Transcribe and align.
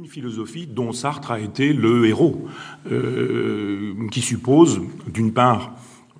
une 0.00 0.08
philosophie 0.08 0.66
dont 0.66 0.92
Sartre 0.92 1.30
a 1.30 1.40
été 1.40 1.74
le 1.74 2.06
héros, 2.06 2.48
euh, 2.90 3.92
qui 4.10 4.22
suppose, 4.22 4.80
d'une 5.06 5.30
part, 5.30 5.74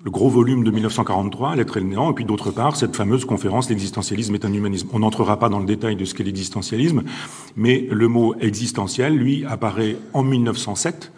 le 0.04 0.10
gros 0.10 0.28
volume 0.28 0.64
de 0.64 0.70
1943, 0.70 1.56
L'être 1.56 1.78
et 1.78 1.80
le 1.80 1.86
néant, 1.86 2.10
et 2.10 2.14
puis 2.14 2.26
d'autre 2.26 2.50
part, 2.50 2.76
cette 2.76 2.94
fameuse 2.94 3.24
conférence 3.24 3.70
L'existentialisme 3.70 4.34
est 4.34 4.44
un 4.44 4.52
humanisme. 4.52 4.90
On 4.92 4.98
n'entrera 4.98 5.38
pas 5.38 5.48
dans 5.48 5.60
le 5.60 5.64
détail 5.64 5.96
de 5.96 6.04
ce 6.04 6.12
qu'est 6.12 6.24
l'existentialisme, 6.24 7.04
mais 7.56 7.88
le 7.90 8.06
mot 8.08 8.34
existentiel, 8.38 9.16
lui, 9.16 9.46
apparaît 9.46 9.96
en 10.12 10.24
1907 10.24 11.10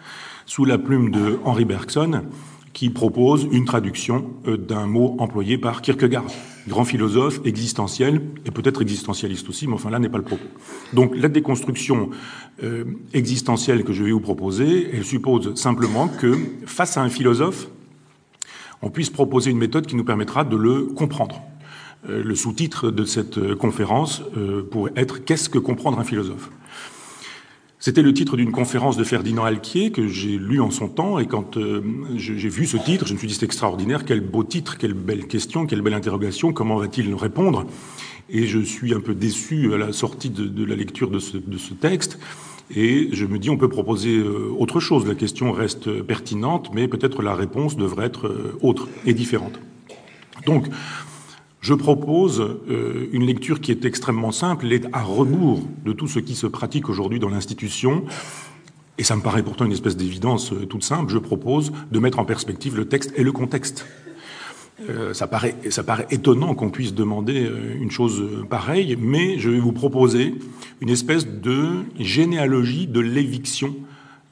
sous 0.45 0.63
la 0.63 0.77
plume 0.77 1.11
de 1.11 1.39
Henri 1.43 1.65
Bergson, 1.65 2.21
qui 2.83 2.89
propose 2.89 3.47
une 3.49 3.63
traduction 3.63 4.25
euh, 4.45 4.57
d'un 4.57 4.87
mot 4.87 5.15
employé 5.17 5.57
par 5.57 5.81
Kierkegaard, 5.81 6.25
grand 6.67 6.83
philosophe 6.83 7.39
existentiel 7.45 8.21
et 8.45 8.51
peut-être 8.51 8.81
existentialiste 8.81 9.47
aussi, 9.47 9.67
mais 9.67 9.73
enfin 9.75 9.89
là 9.89 9.99
n'est 9.99 10.09
pas 10.09 10.17
le 10.17 10.25
propos. 10.25 10.43
Donc 10.91 11.15
la 11.15 11.29
déconstruction 11.29 12.09
euh, 12.61 12.83
existentielle 13.13 13.85
que 13.85 13.93
je 13.93 14.03
vais 14.03 14.11
vous 14.11 14.19
proposer, 14.19 14.89
elle 14.91 15.05
suppose 15.05 15.55
simplement 15.55 16.09
que 16.09 16.37
face 16.65 16.97
à 16.97 17.01
un 17.03 17.07
philosophe, 17.07 17.69
on 18.81 18.89
puisse 18.89 19.09
proposer 19.09 19.51
une 19.51 19.59
méthode 19.59 19.85
qui 19.85 19.95
nous 19.95 20.03
permettra 20.03 20.43
de 20.43 20.57
le 20.57 20.87
comprendre. 20.87 21.41
Euh, 22.09 22.21
le 22.21 22.35
sous-titre 22.35 22.91
de 22.91 23.05
cette 23.05 23.53
conférence 23.53 24.23
pourrait 24.71 24.91
être 24.97 25.23
Qu'est-ce 25.23 25.47
que 25.47 25.57
comprendre 25.57 25.99
un 25.99 26.03
philosophe? 26.03 26.49
C'était 27.83 28.01
le 28.01 28.13
titre 28.13 28.37
d'une 28.37 28.53
conférence 28.53 28.95
de 28.95 29.03
Ferdinand 29.03 29.43
Alquier 29.43 29.91
que 29.91 30.07
j'ai 30.07 30.37
lu 30.37 30.61
en 30.61 30.71
son 30.71 30.87
temps 30.87 31.19
et 31.19 31.25
quand 31.25 31.57
j'ai 32.15 32.47
vu 32.47 32.65
ce 32.65 32.77
titre, 32.77 33.05
je 33.05 33.11
me 33.11 33.17
suis 33.17 33.27
dit 33.27 33.33
c'est 33.33 33.43
extraordinaire, 33.43 34.05
quel 34.05 34.21
beau 34.21 34.45
titre, 34.45 34.77
quelle 34.77 34.93
belle 34.93 35.27
question, 35.27 35.65
quelle 35.65 35.81
belle 35.81 35.93
interrogation, 35.93 36.53
comment 36.53 36.77
va-t-il 36.77 37.13
répondre? 37.13 37.65
Et 38.29 38.47
je 38.47 38.59
suis 38.59 38.93
un 38.93 39.01
peu 39.01 39.13
déçu 39.13 39.73
à 39.73 39.77
la 39.77 39.91
sortie 39.91 40.29
de, 40.29 40.63
la 40.63 40.77
lecture 40.77 41.09
de 41.09 41.19
ce, 41.19 41.35
de 41.35 41.57
ce, 41.57 41.73
texte 41.73 42.19
et 42.73 43.09
je 43.11 43.25
me 43.25 43.37
dis, 43.37 43.49
on 43.49 43.57
peut 43.57 43.67
proposer 43.67 44.15
euh, 44.15 44.55
autre 44.57 44.79
chose. 44.79 45.05
La 45.05 45.15
question 45.15 45.51
reste 45.51 46.03
pertinente, 46.03 46.69
mais 46.73 46.87
peut-être 46.87 47.21
la 47.21 47.35
réponse 47.35 47.75
devrait 47.75 48.05
être 48.05 48.27
euh, 48.27 48.57
autre 48.61 48.87
et 49.05 49.13
différente. 49.13 49.59
Donc, 50.45 50.67
je 51.63 51.73
propose 51.73 52.41
euh, 52.41 53.07
une 53.13 53.25
lecture 53.25 53.61
qui 53.61 53.71
est 53.71 53.85
extrêmement 53.85 54.33
simple, 54.33 54.65
elle 54.65 54.73
est 54.73 54.85
à 54.91 55.01
rebours 55.01 55.61
de 55.85 55.93
tout 55.93 56.07
ce 56.07 56.19
qui 56.19 56.35
se 56.35 56.45
pratique 56.45 56.89
aujourd'hui 56.89 57.19
dans 57.19 57.29
l'institution, 57.29 58.03
et 58.97 59.03
ça 59.05 59.15
me 59.15 59.21
paraît 59.21 59.43
pourtant 59.43 59.63
une 59.63 59.71
espèce 59.71 59.95
d'évidence 59.95 60.53
toute 60.69 60.83
simple, 60.83 61.11
je 61.11 61.17
propose 61.17 61.71
de 61.89 61.99
mettre 61.99 62.19
en 62.19 62.25
perspective 62.25 62.75
le 62.75 62.85
texte 62.89 63.13
et 63.15 63.23
le 63.23 63.31
contexte. 63.31 63.85
Euh, 64.89 65.13
ça, 65.13 65.27
paraît, 65.27 65.55
étonnant 66.11 66.53
qu'on 66.53 66.69
puisse 66.69 66.93
demander 66.93 67.45
euh, 67.45 67.77
une 67.79 67.91
chose 67.91 68.45
pareille, 68.49 68.97
mais 68.99 69.39
je 69.39 69.49
vais 69.49 69.59
vous 69.59 69.71
proposer 69.71 70.35
une 70.81 70.89
espèce 70.89 71.25
de 71.25 71.83
généalogie 71.97 72.87
de 72.87 72.99
l'éviction 72.99 73.73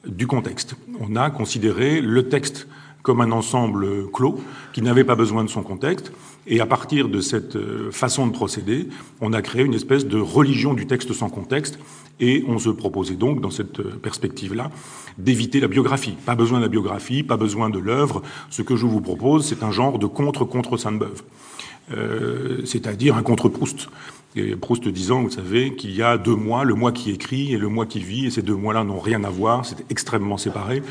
du 0.06 0.28
contexte. 0.28 0.76
On 1.00 1.16
a 1.16 1.30
considéré 1.30 2.02
le 2.02 2.28
texte 2.28 2.68
comme 3.04 3.22
un 3.22 3.32
ensemble 3.32 4.10
clos 4.12 4.40
qui 4.74 4.82
n'avait 4.82 5.04
pas 5.04 5.16
besoin 5.16 5.44
de 5.44 5.50
son 5.50 5.64
contexte. 5.64 6.12
Et 6.48 6.60
à 6.60 6.66
partir 6.66 7.08
de 7.08 7.22
cette 7.22 7.56
euh, 7.56 7.92
façon 7.92 8.26
de 8.26 8.32
procéder, 8.32 8.88
on 9.20 9.32
a 9.34 9.42
créé 9.42 9.64
une 9.64 9.76
espèce 9.76 10.08
de 10.08 10.20
religion 10.20 10.74
du 10.74 10.88
texte 10.88 11.14
sans 11.14 11.30
contexte. 11.30 11.78
Et 12.20 12.44
on 12.48 12.58
se 12.60 12.70
proposait 12.70 13.16
donc, 13.16 13.42
dans 13.42 13.52
cette 13.52 13.80
euh, 13.80 14.00
perspective-là, 14.02 14.72
d'éviter 15.18 15.60
la 15.60 15.68
biographie. 15.68 16.16
Pas 16.26 16.36
besoin 16.36 16.58
de 16.58 16.64
la 16.64 16.70
biographie, 16.70 17.24
pas 17.24 17.38
besoin 17.38 17.70
de 17.70 17.80
l'œuvre. 17.80 18.24
Ce 18.50 18.64
que 18.64 18.76
je 18.76 18.86
vous 18.86 19.02
propose, 19.02 19.46
c'est 19.46 19.64
un 19.64 19.72
genre 19.72 20.00
de 20.00 20.08
contre-contre 20.08 20.78
Sainte-Beuve. 20.78 21.22
Euh, 21.94 22.62
c'est-à-dire 22.66 23.18
un 23.18 23.24
contre-Proust. 23.24 23.90
Et 24.36 24.56
Proust 24.56 24.88
disant, 24.88 25.24
vous 25.24 25.30
savez, 25.30 25.76
qu'il 25.76 25.96
y 25.96 26.02
a 26.02 26.18
deux 26.18 26.36
mois, 26.36 26.64
le 26.64 26.74
mois 26.74 26.92
qui 26.92 27.12
écrit 27.12 27.54
et 27.54 27.58
le 27.58 27.68
mois 27.68 27.86
qui 27.86 28.00
vit, 28.00 28.28
et 28.28 28.32
ces 28.32 28.42
deux 28.42 28.56
mois-là 28.56 28.84
n'ont 28.84 29.00
rien 29.00 29.23
à 29.23 29.30
voir, 29.30 29.66
c'est 29.66 29.90
extrêmement 29.90 30.38
séparé. 30.38 30.82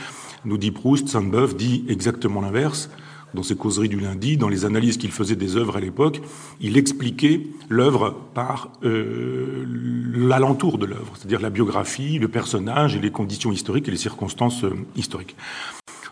Nous 0.45 0.59
dit 0.59 0.71
Proust, 0.71 1.09
Sainte-Beuve 1.09 1.57
dit 1.57 1.85
exactement 1.89 2.41
l'inverse. 2.41 2.91
Dans 3.33 3.45
ses 3.45 3.55
causeries 3.55 3.89
du 3.89 4.01
lundi, 4.01 4.37
dans 4.37 4.49
les 4.49 4.65
analyses 4.65 4.97
qu'il 4.97 5.13
faisait 5.13 5.37
des 5.37 5.57
œuvres 5.57 5.77
à 5.77 5.81
l'époque, 5.81 6.21
il 6.61 6.77
expliquait 6.77 7.47
l'œuvre 7.69 8.17
par 8.35 8.73
euh, 8.83 9.65
l'alentour 10.15 10.79
de 10.79 10.87
l'œuvre, 10.87 11.13
c'est-à-dire 11.15 11.41
la 11.41 11.51
biographie, 11.51 12.19
le 12.19 12.27
personnage 12.27 12.97
et 12.97 12.99
les 12.99 13.13
conditions 13.13 13.53
historiques 13.53 13.87
et 13.87 13.93
les 13.93 13.97
circonstances 13.97 14.65
euh, 14.65 14.75
historiques. 14.97 15.37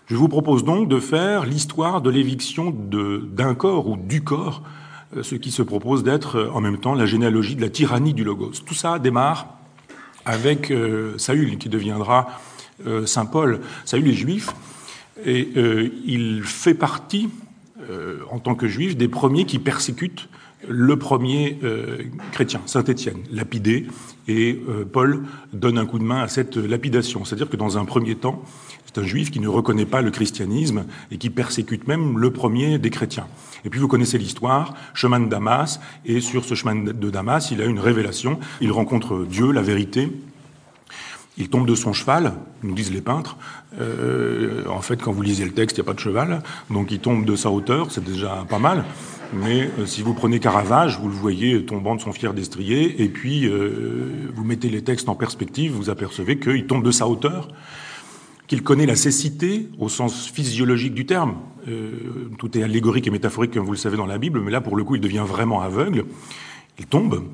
Je 0.06 0.14
vous 0.14 0.28
propose 0.28 0.64
donc 0.64 0.88
de 0.88 1.00
faire 1.00 1.44
l'histoire 1.44 2.00
de 2.00 2.08
l'éviction 2.08 2.70
d'un 2.70 3.54
corps 3.54 3.88
ou 3.88 3.96
du 3.96 4.22
corps, 4.22 4.62
ce 5.22 5.34
qui 5.34 5.50
se 5.50 5.62
propose 5.62 6.02
d'être 6.02 6.50
en 6.52 6.60
même 6.60 6.78
temps 6.78 6.94
la 6.94 7.06
généalogie 7.06 7.56
de 7.56 7.60
la 7.60 7.70
tyrannie 7.70 8.14
du 8.14 8.24
logos. 8.24 8.52
Tout 8.66 8.74
ça 8.74 8.98
démarre 8.98 9.58
avec 10.24 10.72
Saül, 11.16 11.56
qui 11.58 11.68
deviendra 11.68 12.28
euh, 12.86 13.06
Saint 13.06 13.26
Paul. 13.26 13.60
Saül 13.84 14.08
est 14.08 14.12
juif 14.12 14.50
et 15.24 15.48
euh, 15.56 15.90
il 16.06 16.42
fait 16.44 16.74
partie, 16.74 17.28
euh, 17.90 18.18
en 18.30 18.38
tant 18.38 18.54
que 18.54 18.68
juif, 18.68 18.96
des 18.96 19.08
premiers 19.08 19.44
qui 19.44 19.58
persécutent 19.58 20.28
le 20.66 20.98
premier 20.98 21.56
chrétien, 22.32 22.60
Saint 22.66 22.82
Étienne, 22.82 23.18
lapidé, 23.30 23.86
et 24.26 24.60
Paul 24.92 25.22
donne 25.52 25.78
un 25.78 25.86
coup 25.86 26.00
de 26.00 26.04
main 26.04 26.20
à 26.20 26.26
cette 26.26 26.56
lapidation. 26.56 27.24
C'est-à-dire 27.24 27.48
que 27.48 27.56
dans 27.56 27.78
un 27.78 27.84
premier 27.84 28.16
temps, 28.16 28.42
c'est 28.84 28.98
un 28.98 29.06
juif 29.06 29.30
qui 29.30 29.38
ne 29.38 29.48
reconnaît 29.48 29.86
pas 29.86 30.02
le 30.02 30.10
christianisme 30.10 30.86
et 31.12 31.18
qui 31.18 31.30
persécute 31.30 31.86
même 31.86 32.18
le 32.18 32.32
premier 32.32 32.78
des 32.78 32.90
chrétiens. 32.90 33.28
Et 33.64 33.70
puis 33.70 33.78
vous 33.80 33.86
connaissez 33.86 34.18
l'histoire, 34.18 34.74
chemin 34.94 35.20
de 35.20 35.28
Damas, 35.28 35.78
et 36.06 36.20
sur 36.20 36.44
ce 36.44 36.54
chemin 36.54 36.74
de 36.74 37.10
Damas, 37.10 37.50
il 37.50 37.60
a 37.60 37.66
une 37.66 37.78
révélation, 37.78 38.40
il 38.60 38.72
rencontre 38.72 39.26
Dieu, 39.28 39.52
la 39.52 39.62
vérité, 39.62 40.10
il 41.38 41.48
tombe 41.48 41.66
de 41.66 41.74
son 41.74 41.92
cheval, 41.92 42.34
nous 42.62 42.74
disent 42.74 42.92
les 42.92 43.00
peintres. 43.00 43.36
Euh, 43.80 44.64
en 44.68 44.80
fait, 44.80 45.00
quand 45.00 45.12
vous 45.12 45.22
lisez 45.22 45.44
le 45.44 45.52
texte, 45.52 45.76
il 45.76 45.80
n'y 45.80 45.86
a 45.86 45.86
pas 45.86 45.94
de 45.94 46.00
cheval, 46.00 46.42
donc 46.68 46.90
il 46.90 46.98
tombe 46.98 47.24
de 47.24 47.36
sa 47.36 47.50
hauteur, 47.50 47.90
c'est 47.90 48.04
déjà 48.04 48.44
pas 48.48 48.58
mal. 48.58 48.84
Mais 49.32 49.70
euh, 49.78 49.86
si 49.86 50.02
vous 50.02 50.14
prenez 50.14 50.40
Caravage, 50.40 50.98
vous 50.98 51.08
le 51.08 51.14
voyez 51.14 51.64
tombant 51.64 51.94
de 51.94 52.00
son 52.00 52.12
fier 52.12 52.34
destrier, 52.34 53.02
et 53.02 53.08
puis 53.08 53.46
euh, 53.46 54.30
vous 54.34 54.44
mettez 54.44 54.68
les 54.68 54.82
textes 54.82 55.08
en 55.08 55.14
perspective, 55.14 55.72
vous 55.72 55.90
apercevez 55.90 56.38
qu'il 56.38 56.66
tombe 56.66 56.82
de 56.82 56.90
sa 56.90 57.06
hauteur, 57.06 57.48
qu'il 58.48 58.62
connaît 58.62 58.86
la 58.86 58.96
cécité 58.96 59.68
au 59.78 59.88
sens 59.88 60.26
physiologique 60.28 60.94
du 60.94 61.06
terme. 61.06 61.36
tout 62.38 62.56
est 62.58 62.62
allégorique 62.62 63.06
et 63.06 63.10
métaphorique, 63.10 63.52
comme 63.52 63.66
vous 63.66 63.72
le 63.72 63.78
savez 63.78 63.98
dans 63.98 64.06
la 64.06 64.18
Bible, 64.18 64.40
mais 64.40 64.50
là, 64.50 64.62
pour 64.62 64.74
le 64.74 64.84
coup, 64.84 64.96
il 64.96 65.02
devient 65.02 65.24
vraiment 65.26 65.60
aveugle. 65.60 66.06
Il 66.78 66.86
tombe, 66.86 67.24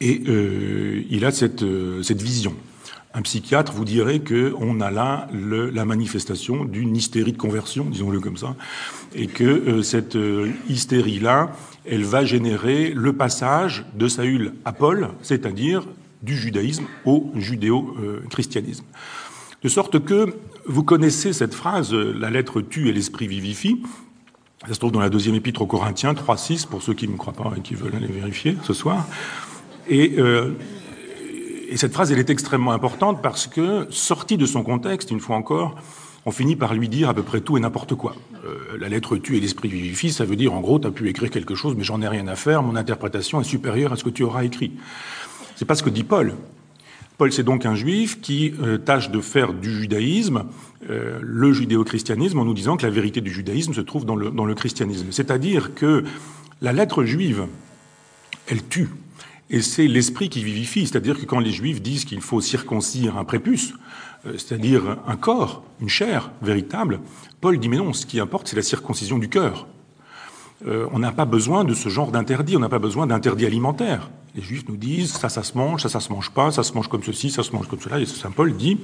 et 0.00 0.22
il 1.10 1.26
a 1.26 1.30
cette, 1.30 1.62
cette 2.02 2.22
vision 2.22 2.54
un 3.14 3.22
psychiatre 3.22 3.72
vous 3.72 3.84
dirait 3.84 4.20
qu'on 4.20 4.80
a 4.80 4.90
là 4.90 5.28
la 5.32 5.84
manifestation 5.84 6.64
d'une 6.64 6.96
hystérie 6.96 7.32
de 7.32 7.38
conversion, 7.38 7.84
disons-le 7.84 8.20
comme 8.20 8.36
ça, 8.36 8.54
et 9.14 9.26
que 9.26 9.44
euh, 9.44 9.82
cette 9.82 10.16
euh, 10.16 10.50
hystérie-là, 10.68 11.50
elle 11.84 12.04
va 12.04 12.24
générer 12.24 12.92
le 12.94 13.12
passage 13.12 13.84
de 13.94 14.06
Saül 14.06 14.54
à 14.64 14.72
Paul, 14.72 15.08
c'est-à-dire 15.22 15.86
du 16.22 16.36
judaïsme 16.36 16.84
au 17.04 17.32
judéo-christianisme. 17.34 18.84
De 19.62 19.68
sorte 19.68 20.04
que 20.04 20.34
vous 20.66 20.84
connaissez 20.84 21.32
cette 21.32 21.54
phrase, 21.54 21.92
la 21.92 22.30
lettre 22.30 22.60
tue 22.60 22.88
et 22.88 22.92
l'esprit 22.92 23.26
vivifie. 23.26 23.82
Ça 24.66 24.74
se 24.74 24.78
trouve 24.78 24.92
dans 24.92 25.00
la 25.00 25.08
deuxième 25.08 25.34
épître 25.34 25.62
aux 25.62 25.66
Corinthiens 25.66 26.12
3.6, 26.12 26.66
pour 26.66 26.82
ceux 26.82 26.94
qui 26.94 27.08
ne 27.08 27.12
me 27.12 27.16
croient 27.16 27.32
pas 27.32 27.52
et 27.56 27.60
qui 27.60 27.74
veulent 27.74 27.94
aller 27.94 28.06
vérifier 28.06 28.56
ce 28.62 28.74
soir. 28.74 29.06
Et 29.88 30.14
euh, 30.18 30.52
et 31.70 31.76
cette 31.76 31.92
phrase, 31.92 32.10
elle 32.10 32.18
est 32.18 32.30
extrêmement 32.30 32.72
importante 32.72 33.22
parce 33.22 33.46
que, 33.46 33.86
sortie 33.90 34.36
de 34.36 34.44
son 34.44 34.64
contexte, 34.64 35.12
une 35.12 35.20
fois 35.20 35.36
encore, 35.36 35.76
on 36.26 36.32
finit 36.32 36.56
par 36.56 36.74
lui 36.74 36.88
dire 36.88 37.08
à 37.08 37.14
peu 37.14 37.22
près 37.22 37.40
tout 37.40 37.56
et 37.56 37.60
n'importe 37.60 37.94
quoi. 37.94 38.16
Euh, 38.44 38.76
la 38.78 38.88
lettre 38.88 39.16
tue 39.16 39.36
et 39.36 39.40
l'esprit 39.40 39.68
vivifie, 39.68 40.12
ça 40.12 40.24
veut 40.24 40.34
dire, 40.34 40.52
en 40.52 40.60
gros, 40.60 40.80
tu 40.80 40.88
as 40.88 40.90
pu 40.90 41.08
écrire 41.08 41.30
quelque 41.30 41.54
chose, 41.54 41.76
mais 41.76 41.84
j'en 41.84 42.02
ai 42.02 42.08
rien 42.08 42.26
à 42.26 42.34
faire, 42.34 42.64
mon 42.64 42.74
interprétation 42.74 43.40
est 43.40 43.44
supérieure 43.44 43.92
à 43.92 43.96
ce 43.96 44.02
que 44.02 44.10
tu 44.10 44.24
auras 44.24 44.44
écrit. 44.44 44.72
C'est 45.54 45.64
pas 45.64 45.76
ce 45.76 45.84
que 45.84 45.90
dit 45.90 46.02
Paul. 46.02 46.34
Paul, 47.18 47.32
c'est 47.32 47.44
donc 47.44 47.64
un 47.64 47.76
juif 47.76 48.20
qui 48.20 48.52
euh, 48.62 48.76
tâche 48.76 49.10
de 49.10 49.20
faire 49.20 49.52
du 49.52 49.72
judaïsme 49.72 50.44
euh, 50.88 51.20
le 51.22 51.52
judéo-christianisme 51.52 52.38
en 52.38 52.44
nous 52.44 52.54
disant 52.54 52.78
que 52.78 52.82
la 52.84 52.90
vérité 52.90 53.20
du 53.20 53.30
judaïsme 53.30 53.74
se 53.74 53.80
trouve 53.80 54.04
dans 54.04 54.16
le, 54.16 54.30
dans 54.30 54.46
le 54.46 54.54
christianisme. 54.54 55.08
C'est-à-dire 55.12 55.74
que 55.74 56.02
la 56.62 56.72
lettre 56.72 57.04
juive, 57.04 57.46
elle 58.48 58.66
tue. 58.66 58.88
Et 59.50 59.62
c'est 59.62 59.88
l'esprit 59.88 60.28
qui 60.28 60.44
vivifie, 60.44 60.86
c'est-à-dire 60.86 61.18
que 61.18 61.24
quand 61.24 61.40
les 61.40 61.50
Juifs 61.50 61.82
disent 61.82 62.04
qu'il 62.04 62.20
faut 62.20 62.40
circoncire 62.40 63.18
un 63.18 63.24
prépuce, 63.24 63.74
euh, 64.26 64.34
c'est-à-dire 64.38 64.98
un 65.06 65.16
corps, 65.16 65.64
une 65.80 65.88
chair 65.88 66.30
véritable, 66.40 67.00
Paul 67.40 67.58
dit 67.58 67.68
mais 67.68 67.78
non, 67.78 67.92
ce 67.92 68.06
qui 68.06 68.20
importe, 68.20 68.48
c'est 68.48 68.56
la 68.56 68.62
circoncision 68.62 69.18
du 69.18 69.28
cœur. 69.28 69.66
Euh, 70.66 70.86
on 70.92 71.00
n'a 71.00 71.10
pas 71.10 71.24
besoin 71.24 71.64
de 71.64 71.74
ce 71.74 71.88
genre 71.88 72.12
d'interdit, 72.12 72.56
on 72.56 72.60
n'a 72.60 72.68
pas 72.68 72.78
besoin 72.78 73.08
d'interdit 73.08 73.44
alimentaire. 73.44 74.10
Les 74.36 74.42
Juifs 74.42 74.68
nous 74.68 74.76
disent 74.76 75.14
ça, 75.14 75.28
ça 75.28 75.42
se 75.42 75.58
mange, 75.58 75.82
ça, 75.82 75.88
ça 75.88 75.98
se 75.98 76.12
mange 76.12 76.30
pas, 76.30 76.52
ça 76.52 76.62
se 76.62 76.72
mange 76.74 76.86
comme 76.86 77.02
ceci, 77.02 77.30
ça 77.30 77.42
se 77.42 77.50
mange 77.52 77.66
comme 77.66 77.80
cela. 77.80 77.98
Et 77.98 78.06
Saint 78.06 78.30
Paul 78.30 78.56
dit 78.56 78.78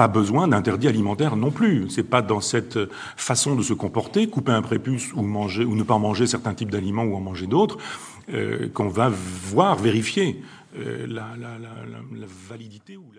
pas 0.00 0.08
besoin 0.08 0.48
d'interdit 0.48 0.88
alimentaire 0.88 1.36
non 1.36 1.50
plus. 1.50 1.90
C'est 1.90 2.08
pas 2.08 2.22
dans 2.22 2.40
cette 2.40 2.78
façon 3.18 3.54
de 3.54 3.62
se 3.62 3.74
comporter, 3.74 4.30
couper 4.30 4.52
un 4.52 4.62
prépuce 4.62 5.12
ou 5.12 5.20
manger 5.20 5.66
ou 5.66 5.74
ne 5.76 5.82
pas 5.82 5.98
manger 5.98 6.26
certains 6.26 6.54
types 6.54 6.70
d'aliments 6.70 7.02
ou 7.04 7.14
en 7.16 7.20
manger 7.20 7.46
d'autres, 7.46 7.76
euh, 8.32 8.70
qu'on 8.72 8.88
va 8.88 9.10
voir 9.10 9.76
vérifier 9.76 10.42
euh, 10.78 11.06
la, 11.06 11.36
la, 11.38 11.58
la, 11.58 11.98
la 12.18 12.26
validité 12.48 12.96
ou 12.96 13.10